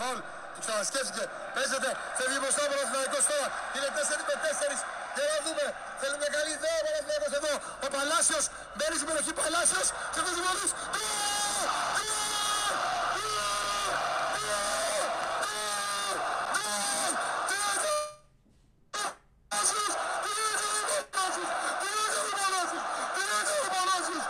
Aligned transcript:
φάουλ. 0.00 0.20
που 0.52 0.60
ξανασκέφτηκε. 0.64 1.24
Παίζεται. 1.54 1.90
Φεύγει 2.18 2.38
μπροστά 2.42 2.60
ο 2.66 2.68
Παναθηναϊκός 2.72 3.24
τώρα. 3.30 3.46
Είναι 3.76 3.88
4 3.96 4.22
με 4.28 4.34
4. 4.44 4.80
Και 5.14 5.22
να 5.30 5.38
δούμε. 5.46 5.64
Θέλει 6.00 6.16
μια 6.22 6.30
καλή 6.36 6.50
ιδέα 6.58 6.76
ο 6.80 6.84
Παναθηναϊκός 6.86 7.32
εδώ. 7.40 7.52
Ο 7.84 7.86
Παλάσιος. 7.94 8.44
Μπαίνει 8.76 8.96
στην 8.98 9.08
περιοχή 9.08 9.32
Παλάσιος. 9.40 9.86
Και 10.12 10.20
δεν 10.24 10.32